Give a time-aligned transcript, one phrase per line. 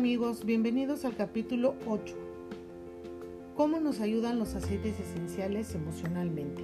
[0.00, 2.14] amigos, bienvenidos al capítulo 8.
[3.54, 6.62] ¿Cómo nos ayudan los aceites esenciales emocionalmente?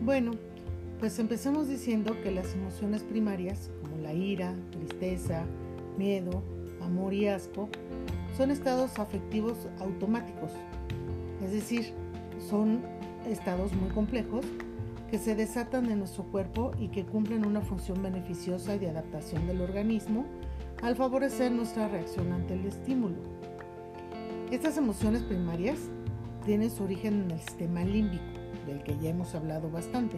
[0.00, 0.30] Bueno,
[0.98, 5.44] pues empecemos diciendo que las emociones primarias, como la ira, tristeza,
[5.98, 6.42] miedo,
[6.80, 7.68] amor y asco,
[8.34, 10.52] son estados afectivos automáticos,
[11.44, 11.92] es decir,
[12.48, 12.80] son
[13.28, 14.46] estados muy complejos
[15.10, 19.60] que se desatan en nuestro cuerpo y que cumplen una función beneficiosa de adaptación del
[19.60, 20.24] organismo
[20.82, 23.16] al favorecer nuestra reacción ante el estímulo.
[24.50, 25.78] Estas emociones primarias
[26.44, 28.24] tienen su origen en el sistema límbico,
[28.66, 30.16] del que ya hemos hablado bastante,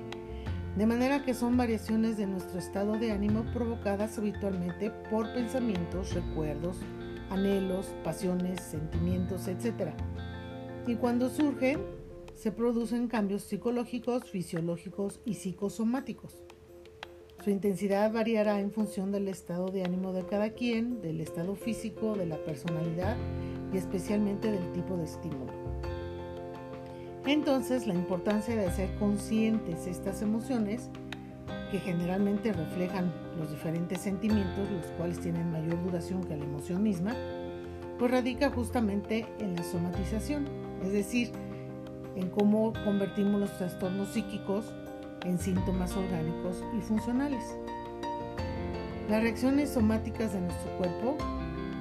[0.77, 6.77] de manera que son variaciones de nuestro estado de ánimo provocadas habitualmente por pensamientos, recuerdos,
[7.31, 9.93] anhelos, pasiones, sentimientos, etc.
[10.87, 11.81] Y cuando surgen,
[12.34, 16.47] se producen cambios psicológicos, fisiológicos y psicosomáticos.
[17.48, 22.14] Su intensidad variará en función del estado de ánimo de cada quien, del estado físico,
[22.14, 23.16] de la personalidad
[23.72, 25.50] y especialmente del tipo de estímulo.
[27.24, 30.91] Entonces, la importancia de ser conscientes estas emociones,
[31.70, 37.16] que generalmente reflejan los diferentes sentimientos, los cuales tienen mayor duración que la emoción misma,
[37.98, 40.46] pues radica justamente en la somatización,
[40.84, 41.30] es decir,
[42.14, 44.66] en cómo convertimos los trastornos psíquicos
[45.24, 47.56] en síntomas orgánicos y funcionales.
[49.08, 51.16] Las reacciones somáticas de nuestro cuerpo,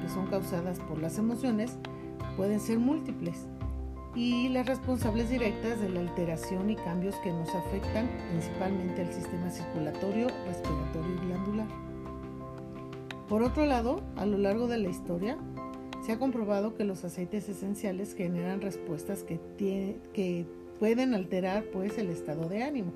[0.01, 1.77] que son causadas por las emociones,
[2.37, 3.47] pueden ser múltiples
[4.15, 9.49] y las responsables directas de la alteración y cambios que nos afectan principalmente al sistema
[9.51, 11.67] circulatorio, respiratorio y glandular.
[13.29, 15.37] Por otro lado, a lo largo de la historia,
[16.05, 19.39] se ha comprobado que los aceites esenciales generan respuestas que,
[20.13, 20.45] que
[20.79, 22.93] pueden alterar pues, el estado de ánimo.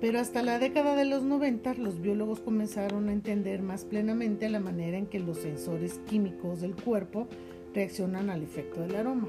[0.00, 4.60] Pero hasta la década de los 90 los biólogos comenzaron a entender más plenamente la
[4.60, 7.28] manera en que los sensores químicos del cuerpo
[7.74, 9.28] reaccionan al efecto del aroma.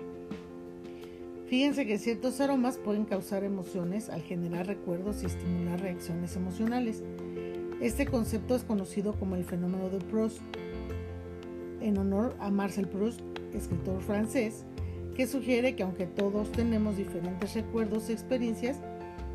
[1.48, 7.04] Fíjense que ciertos aromas pueden causar emociones al generar recuerdos y estimular reacciones emocionales.
[7.82, 10.40] Este concepto es conocido como el fenómeno de Proust,
[11.82, 13.20] en honor a Marcel Proust,
[13.54, 14.64] escritor francés,
[15.18, 18.80] que sugiere que aunque todos tenemos diferentes recuerdos y experiencias,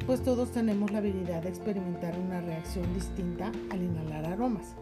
[0.06, 4.76] pues todos tenemos la habilidad de experimentar una reacción distinta al inhalar aromas.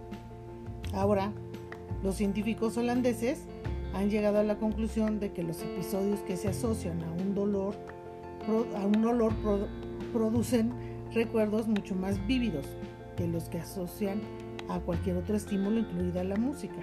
[0.93, 1.33] Ahora,
[2.03, 3.41] los científicos holandeses
[3.95, 7.75] han llegado a la conclusión de que los episodios que se asocian a un dolor,
[8.77, 9.33] a un olor
[10.13, 10.73] producen
[11.15, 12.67] recuerdos mucho más vívidos
[13.17, 14.21] que los que asocian
[14.69, 16.83] a cualquier otro estímulo, incluida la música.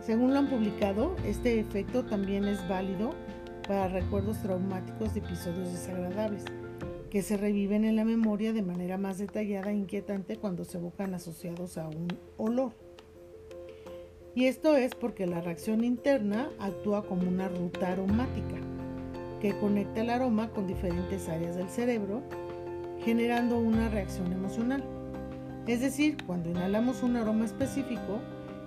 [0.00, 3.14] Según lo han publicado, este efecto también es válido
[3.66, 6.44] para recuerdos traumáticos de episodios desagradables,
[7.10, 11.14] que se reviven en la memoria de manera más detallada e inquietante cuando se evocan
[11.14, 12.72] asociados a un olor.
[14.34, 18.56] Y esto es porque la reacción interna actúa como una ruta aromática
[19.40, 22.22] que conecta el aroma con diferentes áreas del cerebro,
[23.04, 24.82] generando una reacción emocional.
[25.66, 28.20] Es decir, cuando inhalamos un aroma específico,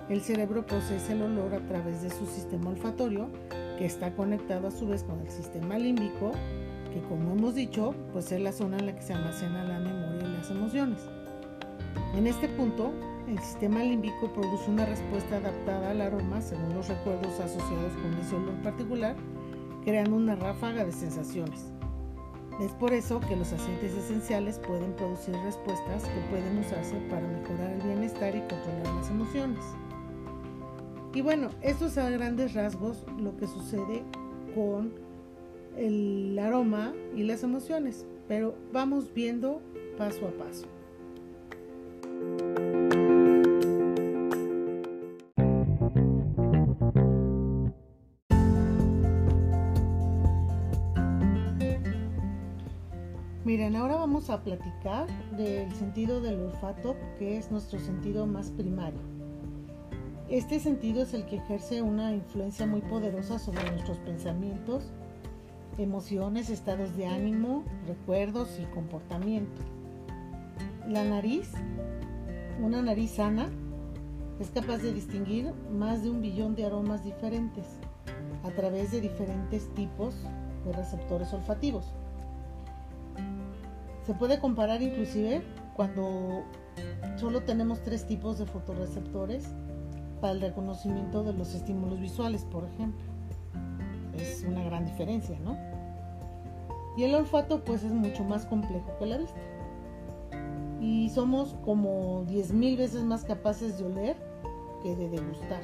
[0.09, 3.29] el cerebro procesa el olor a través de su sistema olfatorio
[3.77, 6.31] que está conectado a su vez con el sistema límbico,
[6.93, 10.27] que como hemos dicho, pues es la zona en la que se almacena la memoria
[10.27, 10.99] y las emociones.
[12.15, 12.91] En este punto,
[13.27, 18.35] el sistema límbico produce una respuesta adaptada al aroma según los recuerdos asociados con ese
[18.35, 19.15] olor particular,
[19.83, 21.71] creando una ráfaga de sensaciones.
[22.61, 27.71] Es por eso que los aceites esenciales pueden producir respuestas que pueden usarse para mejorar
[27.71, 29.63] el bienestar y controlar las emociones.
[31.17, 34.03] Y bueno, esto es a grandes rasgos lo que sucede
[34.53, 34.93] con
[35.75, 39.59] el aroma y las emociones, pero vamos viendo
[39.97, 40.67] paso a paso.
[53.43, 59.16] Miren, ahora vamos a platicar del sentido del olfato, que es nuestro sentido más primario.
[60.29, 64.83] Este sentido es el que ejerce una influencia muy poderosa sobre nuestros pensamientos,
[65.77, 69.61] emociones, estados de ánimo, recuerdos y comportamiento.
[70.85, 71.49] La nariz,
[72.61, 73.47] una nariz sana,
[74.41, 77.65] es capaz de distinguir más de un billón de aromas diferentes
[78.43, 80.13] a través de diferentes tipos
[80.65, 81.85] de receptores olfativos.
[84.05, 85.41] Se puede comparar inclusive
[85.73, 86.43] cuando
[87.15, 89.53] solo tenemos tres tipos de fotorreceptores
[90.19, 93.05] para el reconocimiento de los estímulos visuales, por ejemplo.
[94.15, 95.57] Es una gran diferencia, ¿no?
[96.97, 99.39] Y el olfato pues es mucho más complejo que la vista.
[100.81, 104.17] Y somos como 10.000 veces más capaces de oler
[104.81, 105.61] que de degustar.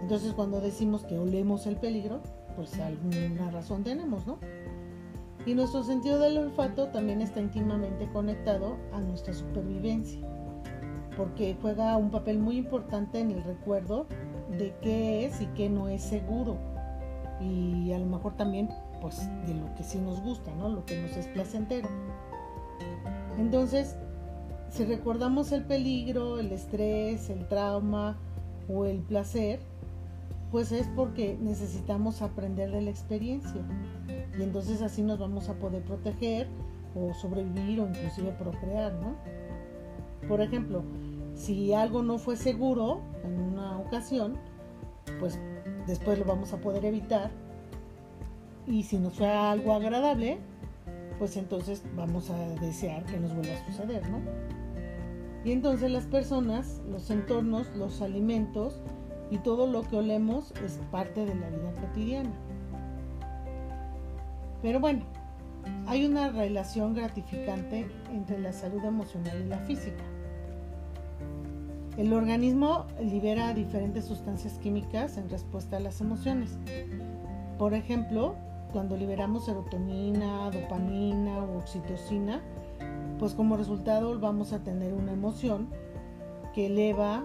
[0.00, 2.20] Entonces cuando decimos que olemos el peligro,
[2.56, 4.38] pues alguna razón tenemos, ¿no?
[5.46, 10.20] Y nuestro sentido del olfato también está íntimamente conectado a nuestra supervivencia,
[11.16, 14.06] porque juega un papel muy importante en el recuerdo
[14.58, 16.56] de qué es y qué no es seguro.
[17.40, 18.68] Y a lo mejor también
[19.00, 20.68] pues de lo que sí nos gusta, ¿no?
[20.68, 21.88] Lo que nos es placentero.
[23.38, 23.96] Entonces,
[24.70, 28.16] si recordamos el peligro, el estrés, el trauma
[28.68, 29.60] o el placer,
[30.52, 33.60] pues es porque necesitamos aprender de la experiencia
[34.38, 36.46] y entonces así nos vamos a poder proteger
[36.94, 39.16] o sobrevivir o inclusive procrear, ¿no?
[40.28, 40.82] Por ejemplo,
[41.34, 44.36] si algo no fue seguro en una ocasión,
[45.20, 45.38] pues
[45.86, 47.30] después lo vamos a poder evitar
[48.66, 50.38] y si nos fue algo agradable,
[51.18, 54.20] pues entonces vamos a desear que nos vuelva a suceder, ¿no?
[55.44, 58.80] Y entonces las personas, los entornos, los alimentos,
[59.32, 62.30] y todo lo que olemos es parte de la vida cotidiana.
[64.60, 65.04] Pero bueno,
[65.86, 70.04] hay una relación gratificante entre la salud emocional y la física.
[71.98, 76.56] El organismo libera diferentes sustancias químicas en respuesta a las emociones.
[77.58, 78.34] Por ejemplo,
[78.72, 82.40] cuando liberamos serotonina, dopamina o oxitocina,
[83.18, 85.68] pues como resultado vamos a tener una emoción
[86.54, 87.24] que eleva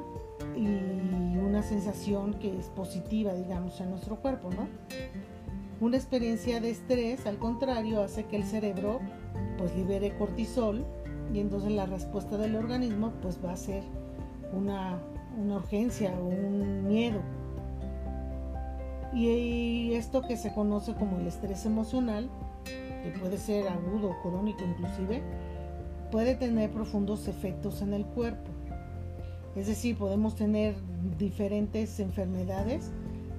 [0.58, 4.68] y una sensación que es positiva, digamos, en nuestro cuerpo, ¿no?
[5.80, 9.00] Una experiencia de estrés, al contrario, hace que el cerebro
[9.58, 10.86] pues libere cortisol
[11.34, 13.84] y entonces la respuesta del organismo pues va a ser
[14.54, 15.00] una,
[15.38, 17.22] una urgencia o un miedo.
[19.14, 22.30] Y esto que se conoce como el estrés emocional,
[22.66, 25.24] que puede ser agudo, crónico inclusive,
[26.12, 28.52] puede tener profundos efectos en el cuerpo
[29.58, 30.76] es decir, podemos tener
[31.18, 32.92] diferentes enfermedades,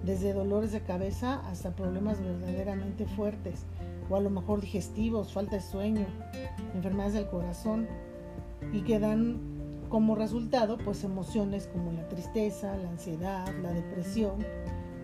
[0.05, 3.65] desde dolores de cabeza hasta problemas verdaderamente fuertes,
[4.11, 6.07] o a lo mejor digestivos, falta de sueño,
[6.75, 7.87] enfermedades del corazón,
[8.73, 9.39] y que dan
[9.89, 14.45] como resultado pues emociones como la tristeza, la ansiedad, la depresión,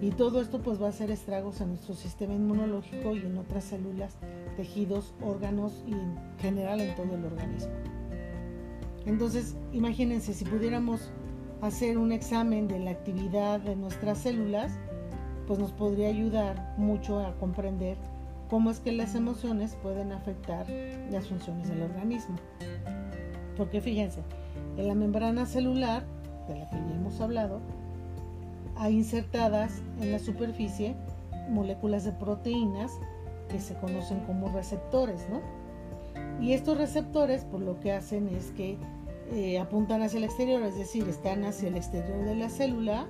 [0.01, 3.65] y todo esto pues va a hacer estragos en nuestro sistema inmunológico y en otras
[3.65, 4.17] células,
[4.57, 7.73] tejidos, órganos y en general en todo el organismo.
[9.07, 11.11] Entonces, imagínense si pudiéramos
[11.63, 14.73] hacer un examen de la actividad de nuestras células,
[15.47, 17.97] pues nos podría ayudar mucho a comprender
[18.49, 20.67] cómo es que las emociones pueden afectar
[21.11, 22.37] las funciones del organismo.
[23.57, 24.21] Porque fíjense,
[24.77, 26.05] en la membrana celular,
[26.49, 27.61] de la que ya hemos hablado,
[28.77, 30.95] hay insertadas en la superficie
[31.49, 32.93] moléculas de proteínas
[33.49, 35.41] que se conocen como receptores, ¿no?
[36.41, 38.77] Y estos receptores, por lo que hacen es que
[39.33, 43.07] eh, apuntan hacia el exterior, es decir, están hacia el exterior de la célula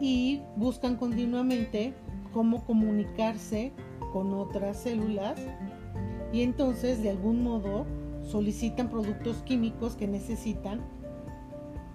[0.00, 1.94] y buscan continuamente
[2.32, 3.72] cómo comunicarse
[4.12, 5.40] con otras células
[6.32, 7.86] y entonces de algún modo
[8.24, 10.80] solicitan productos químicos que necesitan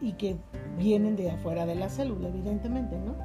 [0.01, 0.37] y que
[0.77, 3.15] vienen de afuera de la célula, evidentemente, ¿no?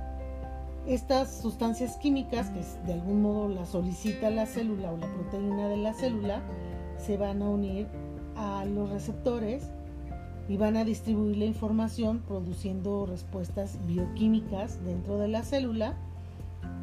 [0.87, 5.79] Estas sustancias químicas que de algún modo las solicita la célula o la proteína de
[5.79, 6.43] la célula
[6.99, 7.87] se van a unir
[8.37, 9.71] a los receptores
[10.49, 15.97] y van a distribuir la información produciendo respuestas bioquímicas dentro de la célula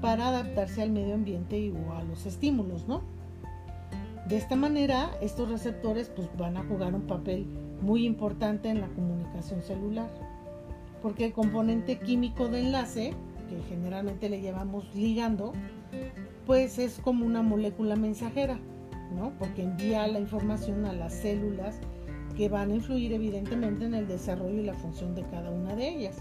[0.01, 3.01] para adaptarse al medio ambiente o a los estímulos, ¿no?
[4.31, 7.45] De esta manera, estos receptores pues, van a jugar un papel
[7.81, 10.09] muy importante en la comunicación celular,
[11.01, 13.13] porque el componente químico de enlace,
[13.49, 15.51] que generalmente le llamamos ligando,
[16.45, 18.57] pues es como una molécula mensajera,
[19.13, 19.33] ¿no?
[19.37, 21.81] Porque envía la información a las células
[22.37, 25.89] que van a influir evidentemente en el desarrollo y la función de cada una de
[25.89, 26.15] ellas.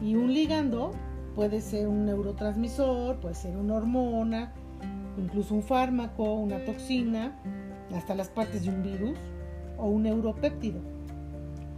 [0.00, 0.92] Y un ligando
[1.34, 4.54] puede ser un neurotransmisor, puede ser una hormona,
[5.18, 7.36] incluso un fármaco, una toxina,
[7.94, 9.18] hasta las partes de un virus
[9.78, 10.80] o un neuropéptido,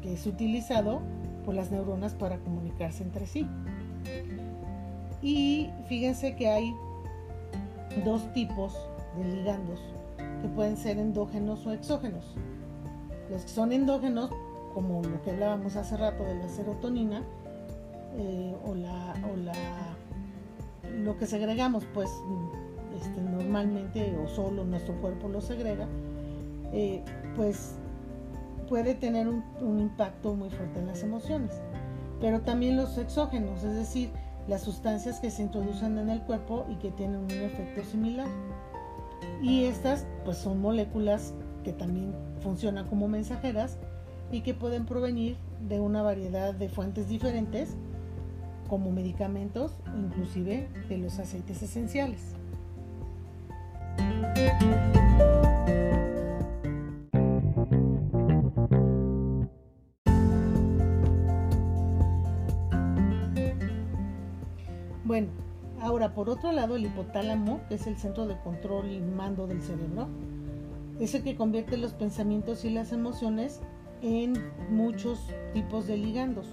[0.02, 1.00] que es utilizado
[1.44, 3.46] por las neuronas para comunicarse entre sí.
[5.22, 6.74] Y fíjense que hay
[8.04, 8.74] dos tipos
[9.16, 9.80] de ligandos
[10.42, 12.34] que pueden ser endógenos o exógenos.
[13.30, 14.30] Los que son endógenos,
[14.74, 17.22] como lo que hablábamos hace rato de la serotonina,
[18.16, 19.54] eh, o, la, o la,
[21.02, 22.10] lo que segregamos, pues
[22.96, 25.86] este, normalmente o solo nuestro cuerpo lo segrega,
[26.72, 27.02] eh,
[27.36, 27.74] pues
[28.68, 31.50] puede tener un, impacto muy fuerte en las emociones.
[32.20, 34.10] Pero también los exógenos, es decir,
[34.48, 38.28] las sustancias que se introducen en el cuerpo y que tienen un efecto similar.
[39.42, 41.34] Y estas pues son moléculas
[41.64, 43.78] que también funcionan como mensajeras
[44.30, 45.36] y que pueden provenir
[45.68, 47.76] de una variedad de fuentes diferentes,
[48.68, 52.34] como medicamentos inclusive de los aceites esenciales.
[65.04, 65.28] Bueno,
[65.80, 69.62] ahora por otro lado el hipotálamo, que es el centro de control y mando del
[69.62, 70.08] cerebro,
[70.98, 73.60] es el que convierte los pensamientos y las emociones
[74.02, 74.34] en
[74.70, 75.20] muchos
[75.52, 76.46] tipos de ligandos,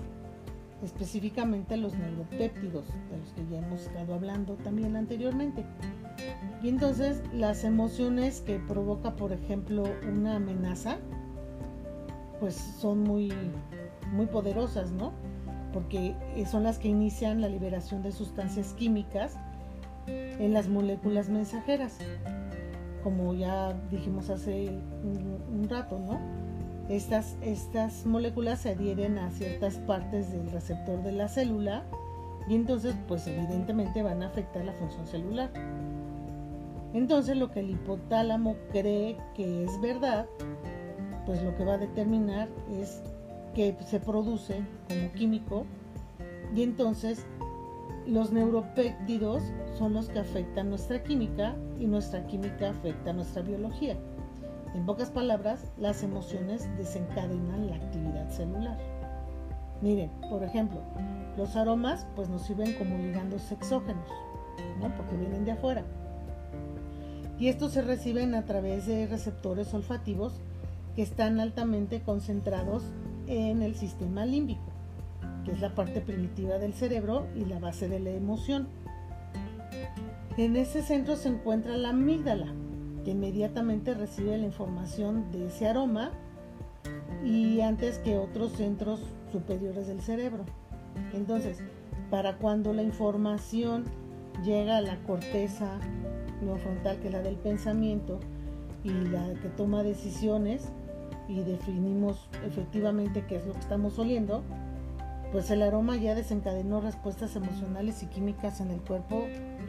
[0.84, 5.65] específicamente los neuropéptidos, de los que ya hemos estado hablando también anteriormente.
[6.63, 10.98] Y entonces las emociones que provoca, por ejemplo, una amenaza,
[12.40, 13.34] pues son muy,
[14.12, 15.12] muy poderosas, ¿no?
[15.74, 16.16] Porque
[16.50, 19.38] son las que inician la liberación de sustancias químicas
[20.08, 21.98] en las moléculas mensajeras,
[23.04, 24.70] como ya dijimos hace
[25.04, 26.20] un, rato, ¿no?
[26.90, 31.84] Estas, estas moléculas se adhieren a ciertas partes del receptor de la célula
[32.50, 35.51] y entonces pues evidentemente van a afectar la función celular.
[36.93, 40.27] Entonces lo que el hipotálamo cree que es verdad,
[41.25, 43.01] pues lo que va a determinar es
[43.53, 45.65] que se produce como químico
[46.53, 47.25] y entonces
[48.05, 49.41] los neuropéptidos
[49.77, 53.95] son los que afectan nuestra química y nuestra química afecta nuestra biología.
[54.74, 58.77] En pocas palabras, las emociones desencadenan la actividad celular.
[59.81, 60.81] Miren, por ejemplo,
[61.38, 64.07] los aromas pues nos sirven como ligandos exógenos,
[64.81, 64.93] ¿no?
[64.95, 65.86] porque vienen de afuera
[67.41, 70.33] y estos se reciben a través de receptores olfativos
[70.95, 72.83] que están altamente concentrados
[73.25, 74.62] en el sistema límbico,
[75.43, 78.67] que es la parte primitiva del cerebro y la base de la emoción.
[80.38, 82.45] En ese centro se encuentra la amígdala,
[83.03, 86.12] que inmediatamente recibe la información de ese aroma
[87.25, 89.00] y antes que otros centros
[89.31, 90.45] superiores del cerebro.
[91.12, 91.57] Entonces,
[92.12, 93.86] para cuando la información
[94.43, 95.79] llega a la corteza
[96.57, 98.19] frontal, que es la del pensamiento
[98.83, 100.69] y la que toma decisiones
[101.27, 104.43] y definimos efectivamente qué es lo que estamos oliendo,
[105.31, 109.25] pues el aroma ya desencadenó respuestas emocionales y químicas en el cuerpo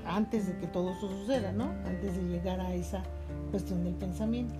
[0.06, 1.64] antes de que todo eso suceda, ¿no?
[1.86, 3.02] Antes de llegar a esa
[3.50, 4.54] cuestión del pensamiento.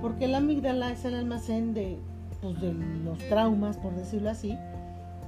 [0.00, 1.98] Porque la amígdala es el almacén de,
[2.40, 4.56] pues, de los traumas, por decirlo así,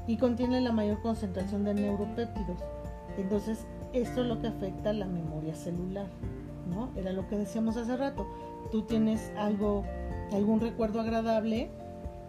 [0.07, 2.59] y contiene la mayor concentración de neuropéptidos.
[3.17, 6.07] Entonces, esto es lo que afecta la memoria celular,
[6.69, 6.91] ¿no?
[6.97, 8.27] Era lo que decíamos hace rato.
[8.71, 9.85] Tú tienes algo,
[10.33, 11.71] algún recuerdo agradable,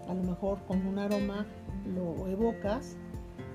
[0.07, 1.45] a lo mejor con un aroma
[1.85, 2.95] lo evocas,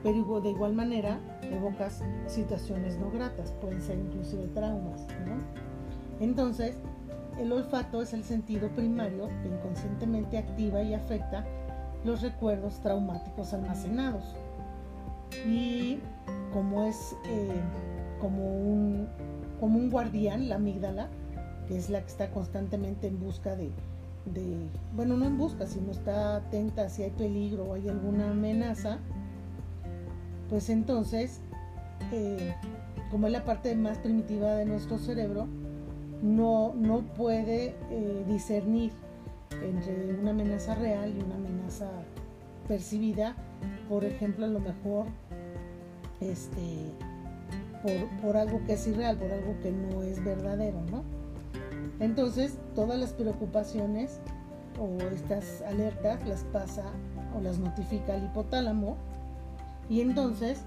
[0.02, 5.38] pero de igual manera evocas situaciones no gratas, pueden ser inclusive traumas, ¿no?
[6.20, 6.76] Entonces,
[7.38, 11.44] el olfato es el sentido primario que inconscientemente activa y afecta
[12.04, 14.24] los recuerdos traumáticos almacenados.
[15.46, 15.98] Y
[16.52, 17.60] como es eh,
[18.24, 19.06] como un,
[19.60, 21.08] como un guardián, la amígdala,
[21.68, 23.70] que es la que está constantemente en busca de,
[24.96, 28.96] bueno, no en busca, sino está atenta si hay peligro o hay alguna amenaza,
[30.48, 31.42] pues entonces,
[32.12, 32.54] eh,
[33.10, 35.46] como es la parte más primitiva de nuestro cerebro,
[36.22, 38.90] no, no puede eh, discernir
[39.62, 41.90] entre una amenaza real y una amenaza
[42.68, 43.36] percibida,
[43.86, 45.08] por ejemplo, a lo mejor
[46.22, 46.94] este,
[48.22, 51.02] por, algo que es irreal, por algo que no es verdadero, ¿no?
[52.00, 54.20] Entonces, todas las preocupaciones
[54.80, 56.84] o estas alertas las pasa
[57.36, 58.96] o las notifica el hipotálamo
[59.88, 60.62] y entonces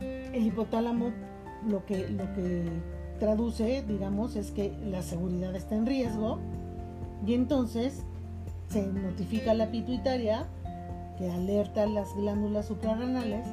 [0.00, 1.10] el hipotálamo
[1.68, 2.64] lo que, lo que
[3.20, 6.38] traduce, digamos, es que la seguridad está en riesgo
[7.26, 8.02] y entonces
[8.68, 10.46] se notifica la pituitaria
[11.18, 13.46] que alerta a las glándulas suprarrenales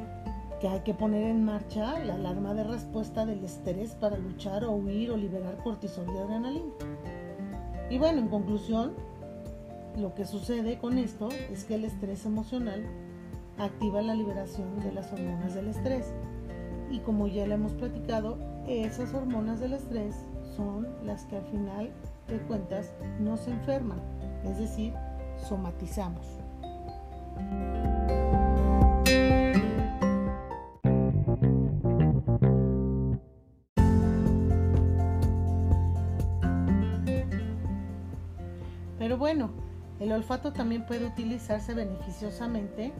[0.60, 4.72] que hay que poner en marcha la alarma de respuesta del estrés para luchar o
[4.72, 6.72] huir o liberar cortisol y adrenalina.
[7.90, 8.94] Y bueno, en conclusión,
[9.98, 12.86] lo que sucede con esto es que el estrés emocional
[13.58, 16.14] activa la liberación de las hormonas del estrés.
[16.92, 20.16] Y como ya le hemos platicado, esas hormonas del estrés
[20.56, 21.92] son las que al final
[22.28, 24.00] de cuentas nos enferman,
[24.44, 24.94] es decir,
[25.38, 26.26] somatizamos.
[39.17, 39.50] Bueno,
[40.00, 42.93] el olfato también puede utilizarse beneficiosamente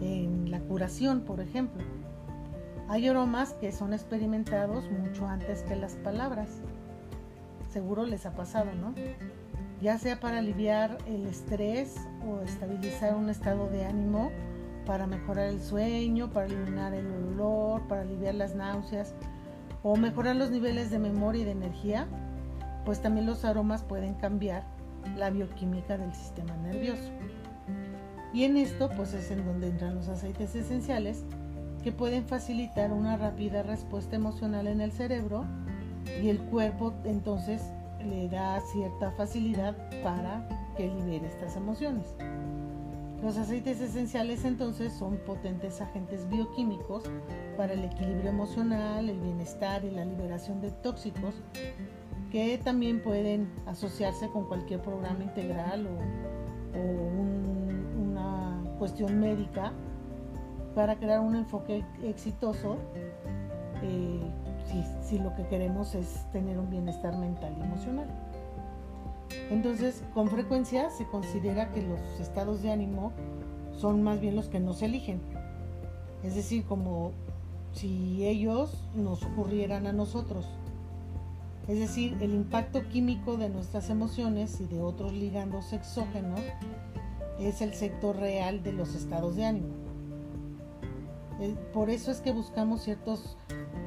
[0.00, 1.82] en la curación, por ejemplo.
[2.88, 6.60] Hay aromas que son experimentados mucho antes que las palabras.
[7.70, 8.94] Seguro les ha pasado, ¿no?
[9.80, 11.96] ya sea para aliviar el estrés
[12.26, 14.30] o estabilizar un estado de ánimo,
[14.86, 19.14] para mejorar el sueño, para eliminar el olor, para aliviar las náuseas
[19.82, 22.06] o mejorar los niveles de memoria y de energía,
[22.84, 24.64] pues también los aromas pueden cambiar
[25.16, 27.10] la bioquímica del sistema nervioso.
[28.32, 31.24] Y en esto pues es en donde entran los aceites esenciales
[31.82, 35.44] que pueden facilitar una rápida respuesta emocional en el cerebro
[36.22, 37.62] y el cuerpo entonces
[38.04, 40.46] le da cierta facilidad para
[40.76, 42.14] que libere estas emociones.
[43.22, 47.04] Los aceites esenciales entonces son potentes agentes bioquímicos
[47.56, 51.34] para el equilibrio emocional, el bienestar y la liberación de tóxicos
[52.30, 56.26] que también pueden asociarse con cualquier programa integral o,
[58.02, 59.72] una cuestión médica
[60.74, 62.76] para crear un enfoque exitoso
[63.82, 64.20] eh,
[65.02, 68.08] si lo que queremos es tener un bienestar mental y emocional.
[69.50, 73.12] Entonces, con frecuencia se considera que los estados de ánimo
[73.78, 75.20] son más bien los que nos eligen.
[76.22, 77.12] Es decir, como
[77.72, 80.46] si ellos nos ocurrieran a nosotros.
[81.68, 86.40] Es decir, el impacto químico de nuestras emociones y de otros ligandos exógenos
[87.40, 89.74] es el sector real de los estados de ánimo.
[91.74, 93.36] Por eso es que buscamos ciertos,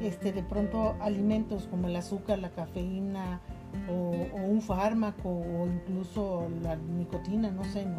[0.02, 3.42] este, de pronto, alimentos como el azúcar, la cafeína,
[3.90, 4.12] o,
[4.46, 7.98] un fármaco o incluso la nicotina, no sé, ¿no?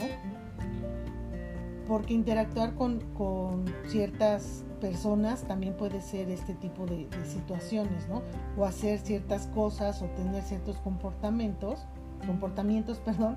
[1.86, 8.22] Porque interactuar con, ciertas personas también puede ser este tipo de, situaciones, ¿no?
[8.56, 11.80] O hacer ciertas cosas o tener ciertos comportamientos,
[12.26, 13.36] comportamientos, perdón,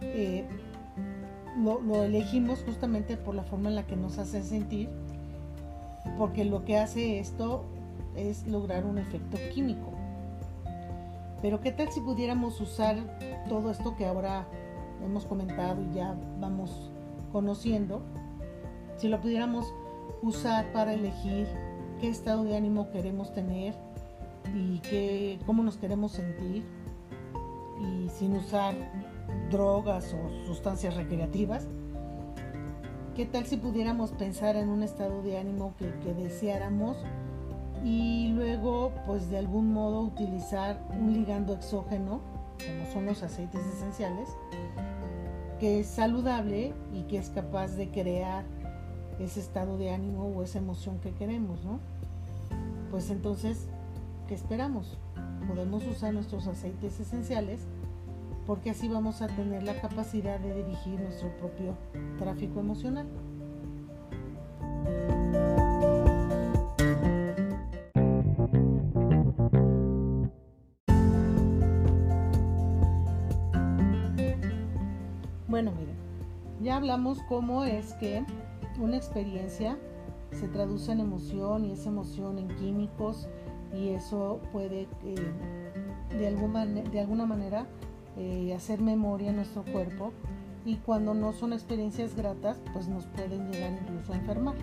[0.00, 0.46] eh,
[1.58, 4.88] lo, lo, elegimos justamente por la forma en la que nos hace sentir,
[6.18, 7.64] porque lo que hace esto
[8.16, 9.90] es lograr un efecto químico.
[11.40, 12.96] Pero ¿qué tal si pudiéramos usar
[13.48, 14.46] todo esto que ahora
[15.04, 16.90] hemos comentado y ya vamos
[17.32, 18.02] conociendo?
[18.96, 19.66] Si lo pudiéramos
[20.22, 21.46] usar para elegir
[22.00, 23.74] qué estado de ánimo queremos tener
[24.54, 26.64] y qué, cómo nos queremos sentir
[27.80, 28.74] y sin usar
[29.50, 31.66] drogas o sustancias recreativas.
[33.14, 36.96] ¿Qué tal si pudiéramos pensar en un estado de ánimo que, que deseáramos
[37.84, 42.20] y luego pues de algún modo utilizar un ligando exógeno
[42.64, 44.28] como son los aceites esenciales
[45.58, 48.44] que es saludable y que es capaz de crear
[49.18, 51.78] ese estado de ánimo o esa emoción que queremos, ¿no?
[52.90, 53.66] Pues entonces,
[54.28, 54.98] ¿qué esperamos?
[55.48, 57.60] Podemos usar nuestros aceites esenciales
[58.46, 61.74] porque así vamos a tener la capacidad de dirigir nuestro propio
[62.18, 63.06] tráfico emocional.
[76.62, 78.24] Ya hablamos cómo es que
[78.78, 79.78] una experiencia
[80.32, 83.28] se traduce en emoción y esa emoción en químicos
[83.74, 85.32] y eso puede eh,
[86.18, 87.66] de, alguna, de, alguna, manera
[88.16, 90.12] eh, hacer memoria en nuestro cuerpo
[90.64, 94.54] y cuando no son experiencias gratas pues nos pueden llegar incluso a enfermar.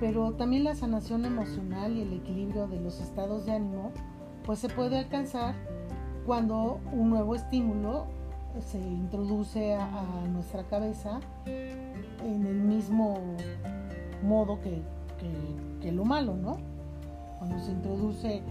[0.00, 3.92] Pero también la sanación emocional y el equilibrio de los estados de ánimo
[4.44, 5.54] pues se puede alcanzar
[6.26, 8.06] cuando un nuevo estímulo
[8.60, 9.88] se introduce a,
[10.32, 11.20] nuestra cabeza
[12.22, 13.18] en el mismo
[14.22, 14.82] modo que,
[15.92, 16.56] lo malo, ¿no?
[17.38, 18.42] Cuando se introduce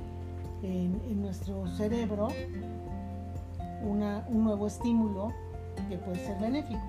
[0.64, 2.30] en, nuestro cerebro
[3.84, 5.34] un nuevo estímulo
[5.90, 6.80] que puede ser benéfico.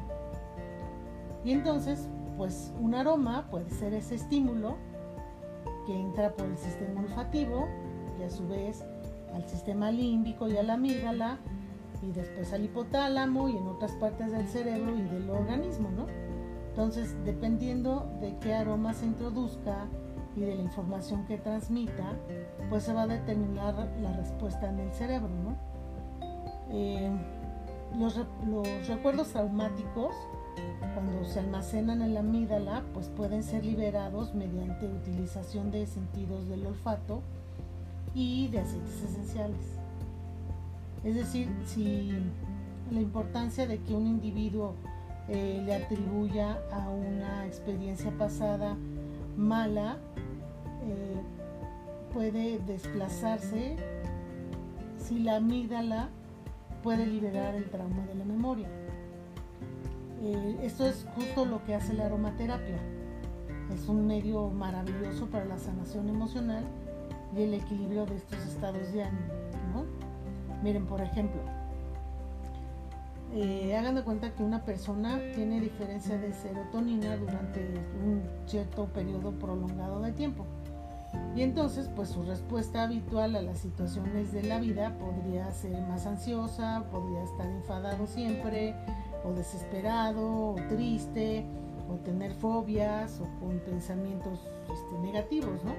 [1.44, 4.76] Y entonces, pues un aroma puede ser ese estímulo
[5.86, 7.66] que entra por el sistema olfativo
[8.20, 8.84] y a su vez
[9.34, 11.38] al sistema límbico y a la amígdala
[12.02, 16.25] y después al hipotálamo y en otras partes del cerebro y del organismo, ¿no?
[16.76, 19.86] Entonces, dependiendo de qué aroma se introduzca
[20.36, 22.12] y de la información que transmita,
[22.68, 25.30] pues se va a determinar la respuesta en el cerebro.
[26.68, 27.10] Eh,
[27.98, 30.14] los, los, recuerdos traumáticos,
[30.92, 36.66] cuando se almacenan en la amígdala, pues pueden ser liberados mediante utilización de sentidos del
[36.66, 37.22] olfato
[38.14, 39.78] y de aceites esenciales.
[41.04, 42.12] Es decir, si
[42.90, 44.74] la importancia de que un individuo
[45.28, 48.76] eh, le atribuya a una experiencia pasada
[49.36, 49.98] mala
[50.84, 51.20] eh,
[52.12, 53.76] puede desplazarse
[54.98, 56.08] si la amígdala
[56.82, 58.68] puede liberar el trauma de la memoria.
[60.22, 62.78] Eh, esto es justo lo que hace la aromaterapia.
[63.74, 66.64] Es un medio maravilloso para la sanación emocional
[67.36, 69.84] y el equilibrio de estos estados de ánimo.
[70.62, 71.40] Miren, por ejemplo,
[73.34, 77.60] eh, hagan de cuenta que una persona tiene diferencia de serotonina durante
[78.04, 80.46] un cierto periodo prolongado de tiempo.
[81.34, 86.06] Y entonces, pues su respuesta habitual a las situaciones de la vida podría ser más
[86.06, 88.74] ansiosa, podría estar enfadado siempre,
[89.24, 91.44] o desesperado, o triste,
[91.90, 94.40] o tener fobias, o con pensamientos
[94.72, 95.74] este, negativos, ¿no?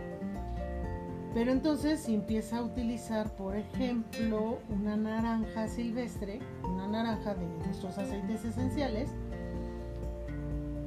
[1.34, 6.40] Pero entonces si empieza a utilizar, por ejemplo, una naranja silvestre,
[6.88, 9.10] naranja de nuestros aceites esenciales,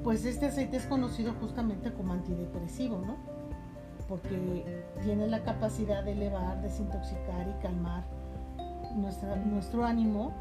[0.03, 3.17] pues este aceite es conocido justamente como antidepresivo, ¿no?
[4.09, 8.05] Porque tiene la capacidad de elevar, desintoxicar y calmar
[8.97, 10.33] nuestro ánimo.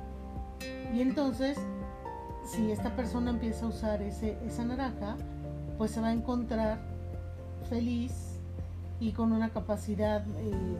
[0.93, 1.57] Y entonces,
[2.45, 5.17] si esta persona empieza a usar ese, esa naranja,
[5.77, 6.79] pues se va a encontrar
[7.69, 8.29] feliz,
[8.99, 10.77] y con una capacidad eh,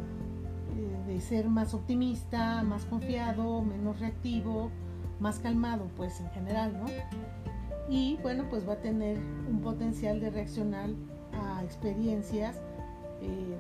[0.80, 4.70] de ser más optimista, más confiado, menos reactivo,
[5.20, 6.86] más calmado, pues en general, ¿no?
[7.90, 10.90] Y bueno, pues va a tener un potencial de reaccionar
[11.34, 12.56] a experiencias
[13.22, 13.58] eh,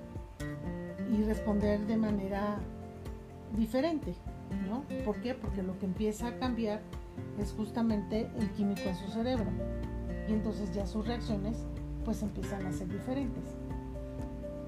[1.11, 2.57] y responder de manera
[3.57, 4.13] diferente,
[4.67, 4.83] ¿no?
[5.03, 5.33] ¿Por qué?
[5.33, 6.81] Porque lo que empieza a cambiar
[7.39, 9.49] es justamente el químico en su cerebro
[10.27, 11.57] y entonces ya sus reacciones
[12.05, 13.43] pues empiezan a ser diferentes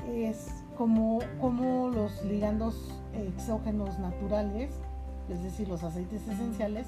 [0.07, 4.73] es como, como los ligandos exógenos naturales,
[5.29, 6.87] es decir, los aceites esenciales,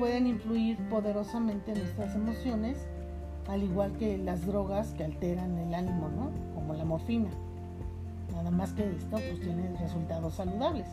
[0.00, 2.84] pueden influir poderosamente en nuestras emociones,
[3.46, 6.32] al igual que las drogas que alteran el ánimo, ¿no?
[6.56, 7.28] como la morfina.
[8.32, 10.88] Nada más que esto pues tiene resultados saludables.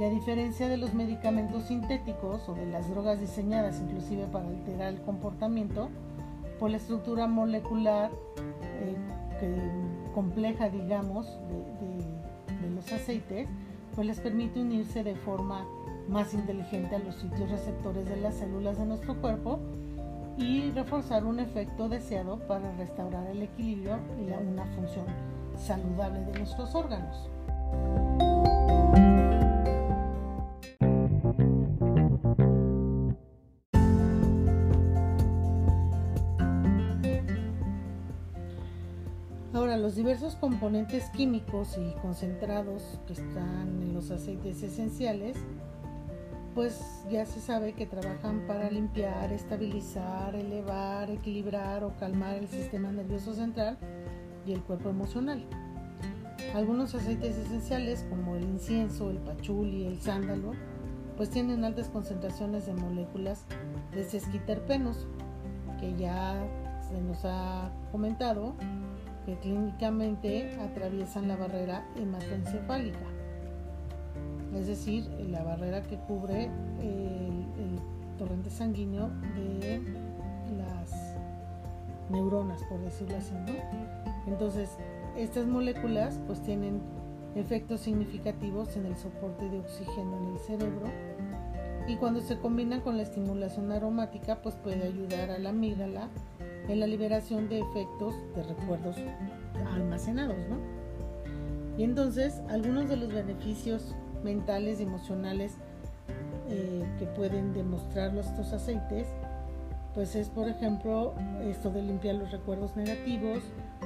[0.00, 4.94] Y a diferencia de los medicamentos sintéticos o de las drogas diseñadas inclusive para alterar
[4.94, 5.90] el comportamiento,
[6.58, 8.10] por la estructura molecular
[8.80, 8.96] eh,
[9.38, 9.77] que
[10.18, 11.26] compleja, digamos,
[12.60, 13.48] de, los aceites,
[13.94, 15.64] pues les permite unirse de forma
[16.08, 19.60] más inteligente a los sitios receptores de las células de nuestro cuerpo
[20.36, 25.06] y reforzar un efecto deseado para restaurar el equilibrio y una función
[25.56, 27.30] saludable de nuestros órganos.
[40.08, 45.36] Diversos componentes químicos y concentrados que están en los aceites esenciales,
[46.54, 52.90] pues ya se sabe que trabajan para limpiar, estabilizar, elevar, equilibrar o calmar el sistema
[52.90, 53.76] nervioso central
[54.46, 55.44] y el cuerpo emocional.
[56.54, 60.52] Algunos aceites esenciales como el incienso, el pachuli, el sándalo,
[61.18, 63.44] pues tienen altas concentraciones de moléculas
[63.92, 65.06] de sesquiterpenos,
[65.78, 66.48] que ya
[66.88, 68.54] se nos ha comentado
[69.28, 73.04] que clínicamente atraviesan la barrera hematoencefálica,
[74.54, 76.44] es decir, la barrera que cubre
[76.80, 77.78] el,
[78.16, 79.80] torrente sanguíneo de
[80.56, 81.14] las
[82.10, 83.34] neuronas, por decirlo así,
[84.26, 84.70] Entonces,
[85.16, 86.80] estas moléculas pues tienen
[87.36, 90.86] efectos significativos en el soporte de oxígeno en el cerebro
[91.86, 96.08] y cuando se combinan con la estimulación aromática pues puede ayudar a la amígdala
[96.68, 98.96] en la liberación de efectos de recuerdos
[99.72, 100.58] almacenados, ¿no?
[101.78, 105.54] Y entonces, algunos de los beneficios mentales y emocionales
[106.50, 109.06] eh, que pueden demostrar estos aceites,
[109.94, 113.42] pues es, por ejemplo, esto de limpiar los recuerdos negativos,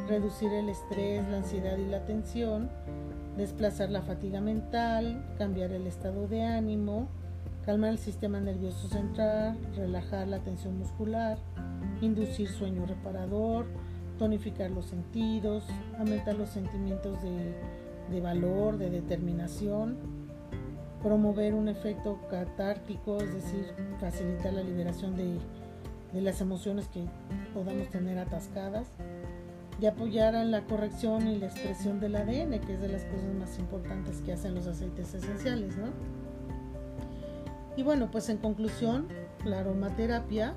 [0.09, 2.71] reducir el estrés, la ansiedad y la tensión,
[3.37, 7.09] desplazar la fatiga mental, cambiar el estado de ánimo,
[7.65, 11.39] calmar el sistema nervioso central, relajar la tensión muscular,
[12.03, 13.67] inducir sueño reparador,
[14.19, 15.65] tonificar los sentidos,
[15.99, 19.97] aumentar los sentimientos de, valor, de determinación,
[21.03, 25.39] promover un efecto catártico, es decir, facilitar la liberación de,
[26.13, 27.05] de las emociones que
[27.55, 28.87] podamos tener atascadas,
[29.81, 33.35] y apoyar en la corrección y la expresión del ADN, que es de las cosas
[33.35, 35.87] más importantes que hacen los aceites esenciales, ¿no?
[37.77, 39.09] Y bueno, pues en conclusión,
[39.45, 40.55] la aromaterapia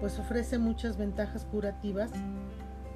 [0.00, 2.10] pues ofrece muchas ventajas curativas,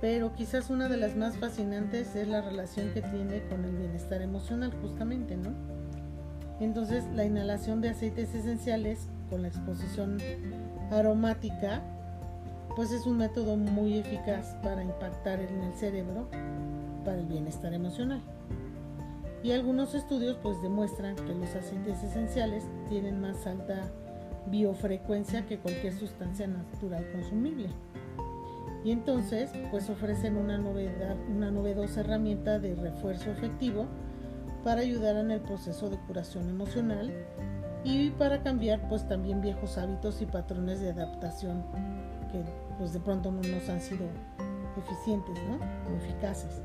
[0.01, 4.23] pero quizás una de las más fascinantes es la relación que tiene con el bienestar
[4.23, 5.51] emocional justamente, ¿no?
[6.61, 10.19] Entonces la inhalación de aceites esenciales con la exposición
[10.91, 11.83] aromática
[12.77, 16.29] pues es un método muy eficaz para impactar en el cerebro
[17.05, 18.21] para el bienestar emocional.
[19.43, 23.91] Y algunos estudios pues demuestran que los aceites esenciales tienen más alta
[24.47, 27.69] biofrecuencia que cualquier sustancia natural consumible.
[28.85, 33.87] Y entonces, pues ofrecen una, novedad, una novedosa herramienta de refuerzo efectivo
[34.65, 37.13] para ayudar en el proceso de curación emocional
[37.85, 41.65] y para cambiar pues también viejos hábitos y patrones de adaptación
[42.31, 42.43] que
[42.79, 44.07] pues de pronto no nos han sido
[44.77, 45.57] eficientes, ¿no?
[45.93, 46.63] O eficaces.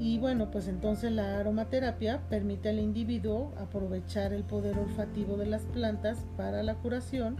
[0.00, 5.66] Y bueno, pues entonces la aromaterapia permite al individuo aprovechar el poder olfativo de las
[5.66, 7.36] plantas para la curación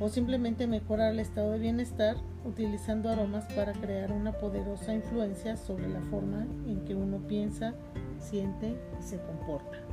[0.00, 5.88] o simplemente mejorar el estado de bienestar utilizando aromas para crear una poderosa influencia sobre
[5.88, 7.74] la forma en que uno piensa,
[8.18, 9.91] siente y se comporta.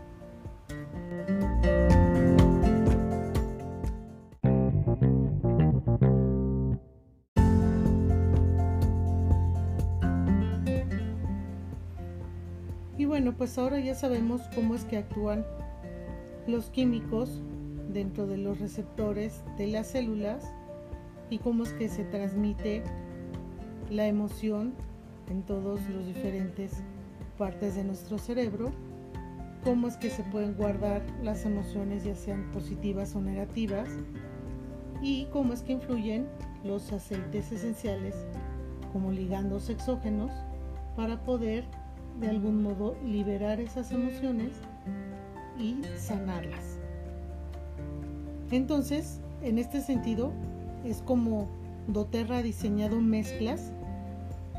[13.40, 15.46] Pues ahora ya sabemos cómo es que actúan
[16.46, 17.42] los químicos
[17.88, 20.44] dentro de los receptores de las células
[21.30, 22.84] y cómo es que se transmite
[23.90, 24.74] la emoción
[25.30, 26.84] en todos los diferentes
[27.38, 28.74] partes de nuestro cerebro,
[29.64, 33.88] cómo es que se pueden guardar las emociones ya sean positivas o negativas
[35.02, 36.28] y cómo es que influyen
[36.66, 38.16] los aceites esenciales
[38.92, 40.34] como ligandos exógenos
[40.98, 41.64] para poder
[42.20, 44.52] de algún modo liberar esas emociones
[45.58, 46.80] y sanarlas.
[48.52, 50.32] Entonces, en este sentido,
[50.86, 51.48] es como
[51.88, 53.72] doTERRA ha diseñado mezclas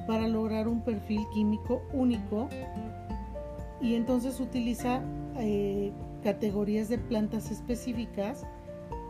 [0.06, 2.48] para lograr un perfil químico único
[3.80, 5.02] y entonces utiliza
[5.38, 8.44] eh, categorías de plantas específicas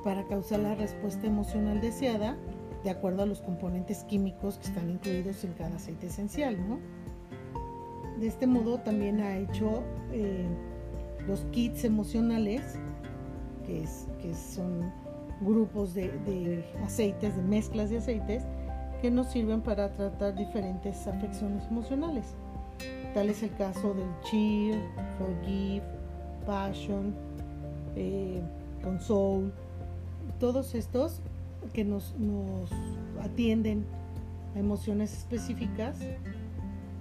[0.05, 2.37] para causar la respuesta emocional deseada
[2.85, 6.57] de acuerdo a los componentes químicos que están incluidos en cada aceite esencial.
[8.21, 10.47] De este modo también ha hecho eh,
[11.27, 12.61] los kits emocionales
[13.67, 13.87] que,
[14.35, 14.93] son
[15.41, 18.43] grupos de, aceites, de mezclas de aceites,
[19.01, 22.35] que nos sirven para tratar diferentes afecciones emocionales.
[23.15, 24.79] Tal es el caso del Cheer,
[25.17, 25.83] Forgive,
[26.45, 27.15] Passion,
[27.97, 28.43] eh,
[28.83, 29.51] Console,
[30.39, 31.23] todos estos
[31.73, 32.71] que nos, nos
[33.23, 33.87] atienden
[34.55, 35.97] a emociones específicas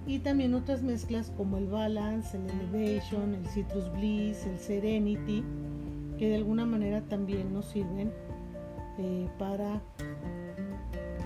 [0.06, 5.44] y también otras mezclas como el Balance, el Elevation, el Citrus Bliss, el Serenity,
[6.18, 8.12] que de alguna manera también nos sirven
[8.98, 9.80] eh, para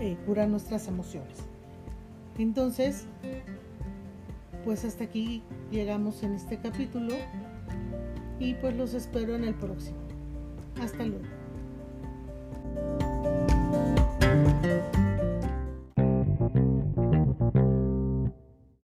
[0.01, 1.39] eh, curar nuestras emociones.
[2.39, 3.07] Entonces,
[4.65, 7.15] pues hasta aquí llegamos en este capítulo
[8.41, 9.99] y pues los espero en el próximo.
[10.81, 11.44] Hasta luego.